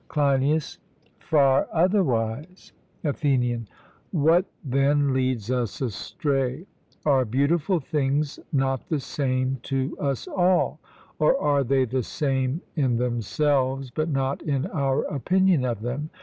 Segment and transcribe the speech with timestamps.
[0.07, 0.79] CLEINIAS:
[1.19, 2.73] Far otherwise.
[3.03, 3.67] ATHENIAN:
[4.09, 6.65] What, then, leads us astray?
[7.05, 10.79] Are beautiful things not the same to us all,
[11.19, 16.09] or are they the same in themselves, but not in our opinion of them?